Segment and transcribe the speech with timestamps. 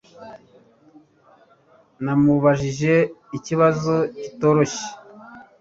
[2.03, 2.95] Namubajije
[3.37, 4.87] ikibazo kitoroshye